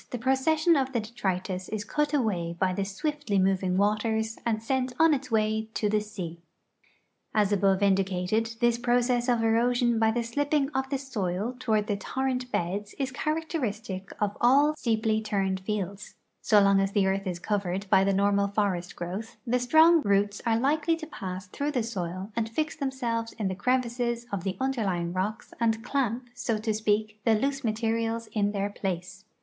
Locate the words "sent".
4.63-4.93